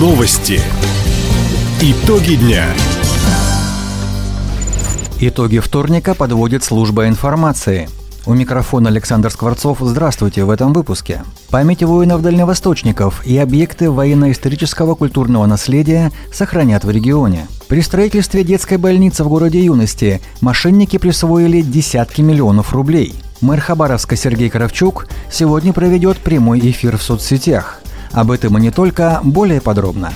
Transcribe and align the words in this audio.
Новости. 0.00 0.58
Итоги 1.82 2.36
дня. 2.36 2.64
Итоги 5.20 5.58
вторника 5.58 6.14
подводит 6.14 6.64
служба 6.64 7.06
информации. 7.06 7.86
У 8.24 8.32
микрофона 8.32 8.88
Александр 8.88 9.30
Скворцов. 9.30 9.76
Здравствуйте 9.82 10.44
в 10.44 10.48
этом 10.48 10.72
выпуске. 10.72 11.22
Память 11.50 11.82
воинов-дальневосточников 11.82 13.26
и 13.26 13.36
объекты 13.36 13.90
военно-исторического 13.90 14.94
культурного 14.94 15.44
наследия 15.44 16.12
сохранят 16.32 16.84
в 16.84 16.90
регионе. 16.90 17.46
При 17.68 17.82
строительстве 17.82 18.42
детской 18.42 18.78
больницы 18.78 19.22
в 19.22 19.28
городе 19.28 19.62
Юности 19.62 20.22
мошенники 20.40 20.96
присвоили 20.96 21.60
десятки 21.60 22.22
миллионов 22.22 22.72
рублей. 22.72 23.14
Мэр 23.42 23.60
Хабаровска 23.60 24.16
Сергей 24.16 24.48
Кравчук 24.48 25.08
сегодня 25.30 25.74
проведет 25.74 26.16
прямой 26.16 26.58
эфир 26.60 26.96
в 26.96 27.02
соцсетях. 27.02 27.82
Об 28.12 28.30
этом 28.30 28.58
и 28.58 28.60
не 28.60 28.70
только, 28.70 29.20
более 29.22 29.60
подробно. 29.60 30.12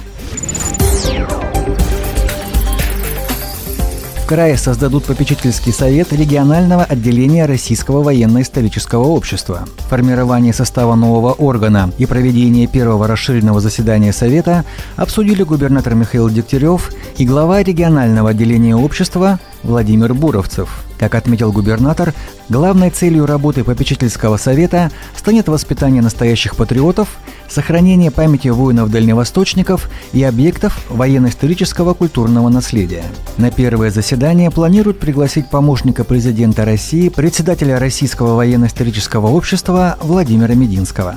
В 4.24 4.26
крае 4.26 4.56
создадут 4.56 5.04
попечительский 5.04 5.70
совет 5.70 6.10
регионального 6.14 6.82
отделения 6.82 7.44
Российского 7.44 8.02
военно-исторического 8.02 9.04
общества. 9.04 9.66
Формирование 9.90 10.54
состава 10.54 10.94
нового 10.94 11.32
органа 11.32 11.92
и 11.98 12.06
проведение 12.06 12.66
первого 12.66 13.06
расширенного 13.06 13.60
заседания 13.60 14.14
совета 14.14 14.64
обсудили 14.96 15.42
губернатор 15.42 15.94
Михаил 15.94 16.30
Дегтярев 16.30 16.90
и 17.18 17.26
глава 17.26 17.62
регионального 17.62 18.30
отделения 18.30 18.74
общества 18.74 19.38
Владимир 19.64 20.14
Буровцев. 20.14 20.84
Как 20.98 21.14
отметил 21.14 21.50
губернатор, 21.50 22.14
главной 22.48 22.90
целью 22.90 23.26
работы 23.26 23.64
попечительского 23.64 24.36
совета 24.36 24.90
станет 25.16 25.48
воспитание 25.48 26.02
настоящих 26.02 26.54
патриотов 26.56 27.08
сохранение 27.48 28.10
памяти 28.10 28.48
воинов-дальневосточников 28.48 29.90
и 30.12 30.22
объектов 30.22 30.80
военно-исторического 30.88 31.94
культурного 31.94 32.48
наследия. 32.48 33.04
На 33.36 33.50
первое 33.50 33.90
заседание 33.90 34.50
планируют 34.50 34.98
пригласить 34.98 35.50
помощника 35.50 36.04
президента 36.04 36.64
России, 36.64 37.08
председателя 37.08 37.78
Российского 37.78 38.34
военно-исторического 38.36 39.28
общества 39.28 39.98
Владимира 40.00 40.54
Мединского. 40.54 41.16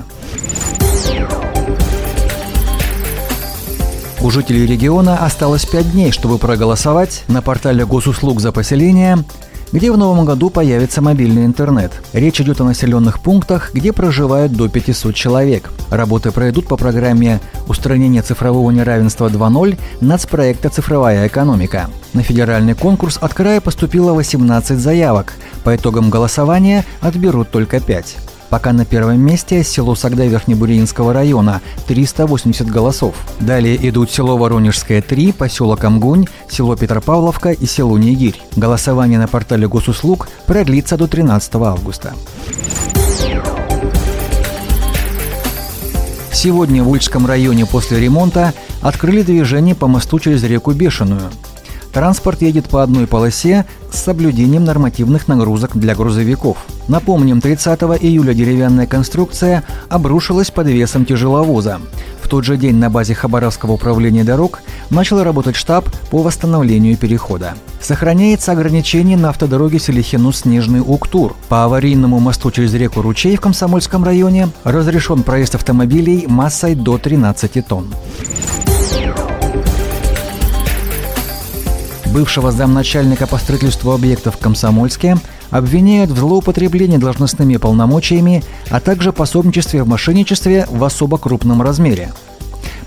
У 4.28 4.30
жителей 4.30 4.66
региона 4.66 5.24
осталось 5.24 5.64
пять 5.64 5.90
дней, 5.90 6.12
чтобы 6.12 6.36
проголосовать 6.36 7.24
на 7.28 7.40
портале 7.40 7.86
госуслуг 7.86 8.42
за 8.42 8.52
поселение 8.52 9.24
где 9.72 9.92
в 9.92 9.98
новом 9.98 10.24
году 10.24 10.48
появится 10.50 11.02
мобильный 11.02 11.44
интернет. 11.44 11.92
Речь 12.12 12.40
идет 12.40 12.60
о 12.60 12.64
населенных 12.64 13.20
пунктах, 13.20 13.70
где 13.74 13.92
проживают 13.92 14.52
до 14.52 14.68
500 14.68 15.14
человек. 15.14 15.70
Работы 15.90 16.30
пройдут 16.30 16.66
по 16.66 16.76
программе 16.76 17.40
устранения 17.68 18.22
цифрового 18.22 18.70
неравенства 18.70 19.28
2.0» 19.28 19.78
нацпроекта 20.00 20.70
«Цифровая 20.70 21.26
экономика». 21.26 21.90
На 22.14 22.22
федеральный 22.22 22.74
конкурс 22.74 23.18
от 23.20 23.34
края 23.34 23.60
поступило 23.60 24.14
18 24.14 24.78
заявок. 24.78 25.34
По 25.64 25.76
итогам 25.76 26.08
голосования 26.08 26.84
отберут 27.00 27.50
только 27.50 27.80
5. 27.80 28.16
Пока 28.50 28.72
на 28.72 28.84
первом 28.84 29.20
месте 29.20 29.62
село 29.62 29.94
Сагда 29.94 30.26
Верхнебуринского 30.26 31.12
района– 31.12 31.60
380 31.86 32.66
голосов. 32.66 33.14
Далее 33.40 33.76
идут 33.88 34.10
село 34.10 34.36
Воронежское– 34.38 35.02
3, 35.08 35.32
поселок 35.32 35.84
Амгунь, 35.84 36.26
село 36.48 36.74
Петропавловка 36.76 37.52
и 37.52 37.66
село 37.66 37.98
Нигирь. 37.98 38.40
Голосование 38.56 39.18
на 39.18 39.28
портале 39.28 39.68
госуслуг 39.68 40.28
продлится 40.46 40.96
до 40.96 41.06
13 41.06 41.54
августа. 41.56 42.14
Сегодня 46.32 46.84
в 46.84 46.88
Ульском 46.88 47.26
районе 47.26 47.66
после 47.66 47.98
ремонта 47.98 48.54
открыли 48.80 49.22
движение 49.22 49.74
по 49.74 49.88
мосту 49.88 50.20
через 50.20 50.44
реку 50.44 50.72
Бешеную. 50.72 51.30
Транспорт 51.98 52.42
едет 52.42 52.68
по 52.68 52.84
одной 52.84 53.08
полосе 53.08 53.66
с 53.90 53.98
соблюдением 53.98 54.64
нормативных 54.64 55.26
нагрузок 55.26 55.76
для 55.76 55.96
грузовиков. 55.96 56.56
Напомним, 56.86 57.40
30 57.40 57.80
июля 58.00 58.34
деревянная 58.34 58.86
конструкция 58.86 59.64
обрушилась 59.88 60.52
под 60.52 60.68
весом 60.68 61.04
тяжеловоза. 61.04 61.80
В 62.22 62.28
тот 62.28 62.44
же 62.44 62.56
день 62.56 62.76
на 62.76 62.88
базе 62.88 63.16
Хабаровского 63.16 63.72
управления 63.72 64.22
дорог 64.22 64.60
начал 64.90 65.24
работать 65.24 65.56
штаб 65.56 65.88
по 66.12 66.22
восстановлению 66.22 66.96
перехода. 66.96 67.54
Сохраняется 67.80 68.52
ограничение 68.52 69.16
на 69.16 69.30
автодороге 69.30 69.80
Селихину-Снежный 69.80 70.80
Уктур. 70.86 71.34
По 71.48 71.64
аварийному 71.64 72.20
мосту 72.20 72.52
через 72.52 72.74
реку 72.74 73.02
Ручей 73.02 73.34
в 73.34 73.40
Комсомольском 73.40 74.04
районе 74.04 74.50
разрешен 74.62 75.24
проезд 75.24 75.56
автомобилей 75.56 76.26
массой 76.28 76.76
до 76.76 76.96
13 76.96 77.66
тонн. 77.66 77.92
Бывшего 82.12 82.52
замначальника 82.52 83.26
по 83.26 83.38
строительству 83.38 83.92
объектов 83.92 84.36
в 84.36 84.38
Комсомольске 84.38 85.16
обвиняют 85.50 86.10
в 86.10 86.18
злоупотреблении 86.18 86.96
должностными 86.96 87.56
полномочиями, 87.56 88.42
а 88.70 88.80
также 88.80 89.12
пособничестве 89.12 89.82
в 89.82 89.88
мошенничестве 89.88 90.66
в 90.70 90.82
особо 90.84 91.18
крупном 91.18 91.62
размере– 91.62 92.12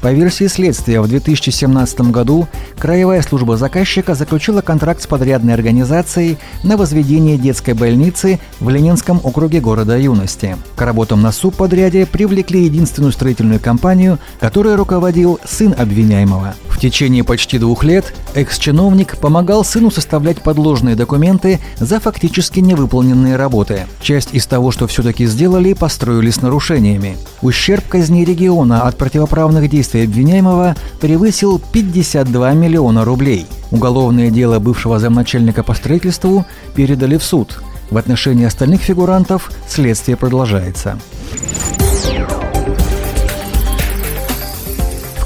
по 0.01 0.11
версии 0.11 0.47
следствия, 0.47 0.99
в 0.99 1.07
2017 1.07 2.01
году 2.11 2.47
Краевая 2.79 3.21
служба 3.21 3.55
заказчика 3.55 4.15
заключила 4.15 4.61
контракт 4.61 5.03
с 5.03 5.07
подрядной 5.07 5.53
организацией 5.53 6.39
на 6.63 6.75
возведение 6.75 7.37
детской 7.37 7.75
больницы 7.75 8.39
в 8.59 8.69
Ленинском 8.69 9.21
округе 9.23 9.59
города 9.61 9.95
Юности. 9.95 10.57
К 10.75 10.81
работам 10.81 11.21
на 11.21 11.31
субподряде 11.31 12.07
привлекли 12.07 12.63
единственную 12.63 13.11
строительную 13.11 13.59
компанию, 13.59 14.17
которой 14.39 14.73
руководил 14.73 15.39
сын 15.45 15.75
обвиняемого. 15.77 16.55
Течение 16.81 17.23
почти 17.23 17.59
двух 17.59 17.83
лет 17.83 18.11
экс-чиновник 18.33 19.15
помогал 19.19 19.63
сыну 19.63 19.91
составлять 19.91 20.41
подложные 20.41 20.95
документы 20.95 21.59
за 21.77 21.99
фактически 21.99 22.59
невыполненные 22.59 23.35
работы. 23.35 23.85
Часть 24.01 24.33
из 24.33 24.47
того, 24.47 24.71
что 24.71 24.87
все-таки 24.87 25.27
сделали, 25.27 25.73
построили 25.73 26.31
с 26.31 26.41
нарушениями. 26.41 27.17
Ущерб 27.43 27.87
казни 27.87 28.25
региона 28.25 28.87
от 28.87 28.97
противоправных 28.97 29.69
действий 29.69 30.05
обвиняемого 30.05 30.75
превысил 30.99 31.61
52 31.71 32.53
миллиона 32.53 33.05
рублей. 33.05 33.45
Уголовное 33.69 34.31
дело 34.31 34.57
бывшего 34.57 34.97
замначальника 34.97 35.61
по 35.61 35.75
строительству 35.75 36.47
передали 36.73 37.17
в 37.17 37.23
суд. 37.23 37.61
В 37.91 37.97
отношении 37.97 38.45
остальных 38.45 38.81
фигурантов 38.81 39.51
следствие 39.67 40.17
продолжается. 40.17 40.97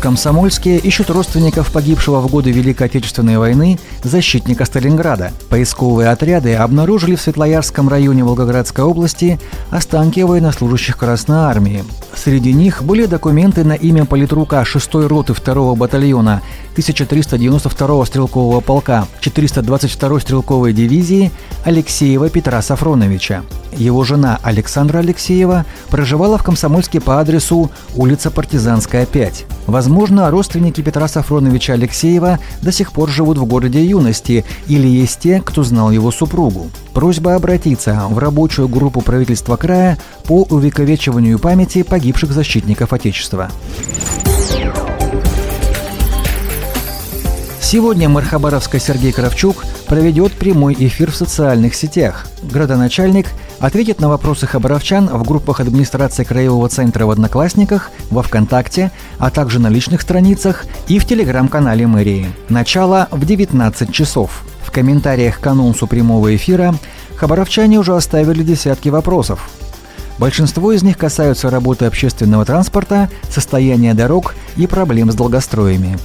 Комсомольске 0.05 0.77
ищут 0.77 1.09
родственников 1.09 1.71
погибшего 1.71 2.19
в 2.19 2.27
годы 2.27 2.51
Великой 2.51 2.85
Отечественной 2.85 3.39
войны 3.39 3.79
защитника 4.03 4.63
Сталинграда. 4.66 5.31
Поисковые 5.49 6.09
отряды 6.09 6.53
обнаружили 6.53 7.16
в 7.16 7.21
Светлоярском 7.21 7.89
районе 7.89 8.23
Волгоградской 8.23 8.85
области 8.85 9.39
останки 9.71 10.19
военнослужащих 10.19 10.95
Красной 10.95 11.38
Армии. 11.38 11.83
Среди 12.13 12.53
них 12.53 12.83
были 12.83 13.07
документы 13.07 13.63
на 13.63 13.73
имя 13.73 14.05
политрука 14.05 14.61
6-й 14.61 15.07
роты 15.07 15.33
2-го 15.33 15.75
батальона 15.75 16.43
1392-го 16.77 18.05
стрелкового 18.05 18.59
полка 18.59 19.07
422-й 19.22 20.22
стрелковой 20.22 20.73
дивизии 20.73 21.31
Алексеева 21.63 22.29
Петра 22.29 22.61
Сафроновича. 22.61 23.41
Его 23.77 24.03
жена 24.03 24.39
Александра 24.41 24.99
Алексеева 24.99 25.65
проживала 25.89 26.37
в 26.37 26.43
Комсомольске 26.43 27.01
по 27.01 27.19
адресу 27.19 27.69
улица 27.95 28.31
Партизанская, 28.31 29.05
5. 29.05 29.45
Возможно, 29.67 30.29
родственники 30.31 30.81
Петра 30.81 31.07
Сафроновича 31.07 31.73
Алексеева 31.73 32.39
до 32.61 32.71
сих 32.71 32.91
пор 32.91 33.09
живут 33.09 33.37
в 33.37 33.45
городе 33.45 33.83
юности 33.83 34.45
или 34.67 34.87
есть 34.87 35.19
те, 35.19 35.41
кто 35.43 35.63
знал 35.63 35.91
его 35.91 36.11
супругу. 36.11 36.69
Просьба 36.93 37.35
обратиться 37.35 38.03
в 38.09 38.17
рабочую 38.17 38.69
группу 38.69 39.01
правительства 39.01 39.57
края 39.57 39.97
по 40.25 40.43
увековечиванию 40.43 41.39
памяти 41.39 41.83
погибших 41.83 42.31
защитников 42.31 42.93
Отечества. 42.93 43.49
Сегодня 47.66 48.08
мэр 48.08 48.23
Хабаровска 48.23 48.79
Сергей 48.79 49.12
Кравчук 49.12 49.66
проведет 49.88 50.34
прямой 50.34 50.76
эфир 50.78 51.09
в 51.09 51.16
социальных 51.16 51.73
сетях. 51.73 52.28
Градоначальник 52.44 53.26
ответит 53.58 54.00
на 54.00 54.08
вопросы 54.08 54.46
хабаровчан 54.46 55.08
в 55.08 55.23
группах 55.23 55.59
администрации 55.62 56.23
Краевого 56.23 56.70
центра 56.70 57.08
в 57.08 57.09
Одноклассниках, 57.09 57.90
во 58.12 58.22
Вконтакте, 58.22 58.91
а 59.17 59.32
также 59.32 59.58
на 59.58 59.70
личных 59.70 60.03
страницах 60.03 60.67
и 60.88 61.00
в 61.00 61.06
телеграм-канале 61.06 61.88
мэрии. 61.88 62.28
Начало 62.50 63.08
в 63.09 63.26
19 63.26 63.91
часов. 63.91 64.44
В 64.62 64.70
комментариях 64.70 65.40
к 65.40 65.47
анонсу 65.47 65.88
прямого 65.88 66.35
эфира 66.35 66.76
хабаровчане 67.16 67.79
уже 67.79 67.96
оставили 67.96 68.44
десятки 68.44 68.90
вопросов. 68.90 69.50
Большинство 70.20 70.72
из 70.72 70.84
них 70.84 71.00
касаются 71.00 71.50
работы 71.50 71.85
общественного 71.85 72.46
транспорта, 72.46 73.09
состояния 73.32 73.96
дорог 73.96 74.35
и 74.56 74.67
проблем 74.67 75.12
с 75.12 75.16
долгостроями. 75.16 75.97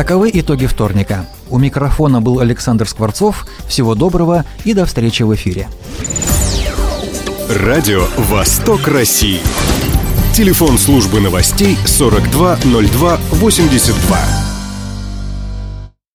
Таковы 0.00 0.32
итоги 0.32 0.64
вторника. 0.64 1.26
У 1.50 1.58
микрофона 1.58 2.22
был 2.22 2.40
Александр 2.40 2.88
Скворцов. 2.88 3.46
Всего 3.68 3.94
доброго 3.94 4.46
и 4.64 4.72
до 4.72 4.86
встречи 4.86 5.24
в 5.24 5.34
эфире. 5.34 5.68
Радио 7.50 8.06
«Восток 8.16 8.88
России». 8.88 9.40
Телефон 10.34 10.78
службы 10.78 11.20
новостей 11.20 11.76
420282. 11.84 14.49